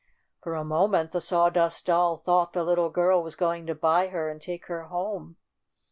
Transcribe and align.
For 0.41 0.55
a 0.55 0.63
moment 0.65 1.11
the 1.11 1.21
Sawdust 1.21 1.85
Doll 1.85 2.17
thought 2.17 2.53
the 2.53 2.63
little 2.63 2.89
girl 2.89 3.21
was 3.21 3.35
going 3.35 3.67
to 3.67 3.75
buy 3.75 4.07
her 4.07 4.29
and 4.31 4.41
take 4.41 4.65
her 4.65 4.85
home. 4.85 5.37